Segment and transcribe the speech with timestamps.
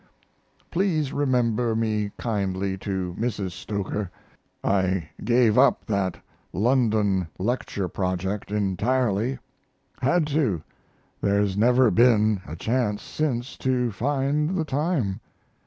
[0.71, 3.51] Please remember me kindly to Mrs.
[3.51, 4.09] Stoker.
[4.63, 6.17] I gave up that
[6.51, 9.37] London lecture project entirely.
[10.01, 10.63] Had to
[11.21, 15.19] there's never been a chance since to find the time.